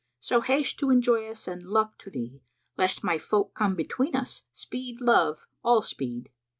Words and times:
So 0.19 0.41
haste 0.41 0.79
to 0.79 0.89
enjoy 0.89 1.27
us 1.29 1.47
and 1.47 1.61
luck 1.63 1.99
to 1.99 2.09
thee! 2.09 2.41
* 2.59 2.75
Lest 2.75 3.03
my 3.03 3.19
folk 3.19 3.53
come 3.53 3.75
between 3.75 4.15
us 4.15 4.41
speed, 4.51 4.99
love, 4.99 5.45
all 5.63 5.83
speed! 5.83 6.29